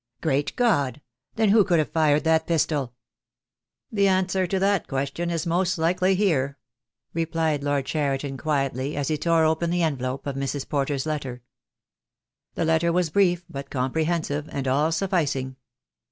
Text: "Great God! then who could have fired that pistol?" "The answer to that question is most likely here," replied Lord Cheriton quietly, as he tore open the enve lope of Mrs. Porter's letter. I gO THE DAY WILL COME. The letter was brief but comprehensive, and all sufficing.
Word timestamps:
"Great 0.19 0.55
God! 0.55 0.99
then 1.35 1.49
who 1.49 1.63
could 1.63 1.77
have 1.77 1.91
fired 1.91 2.23
that 2.23 2.47
pistol?" 2.47 2.95
"The 3.91 4.07
answer 4.07 4.47
to 4.47 4.57
that 4.57 4.87
question 4.87 5.29
is 5.29 5.45
most 5.45 5.77
likely 5.77 6.15
here," 6.15 6.57
replied 7.13 7.63
Lord 7.63 7.85
Cheriton 7.85 8.35
quietly, 8.37 8.97
as 8.97 9.09
he 9.09 9.17
tore 9.19 9.45
open 9.45 9.69
the 9.69 9.81
enve 9.83 10.01
lope 10.01 10.25
of 10.25 10.35
Mrs. 10.35 10.67
Porter's 10.67 11.05
letter. 11.05 11.33
I 11.33 11.35
gO 11.35 11.35
THE 11.35 11.35
DAY 11.35 11.45
WILL 11.45 12.45
COME. 12.47 12.55
The 12.55 12.65
letter 12.65 12.91
was 12.91 13.09
brief 13.11 13.45
but 13.47 13.69
comprehensive, 13.69 14.49
and 14.51 14.67
all 14.67 14.91
sufficing. 14.91 15.55